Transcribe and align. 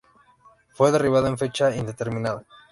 Fue 0.71 0.91
derribado 0.91 1.27
en 1.27 1.37
fecha 1.37 1.75
indeterminada. 1.75 2.43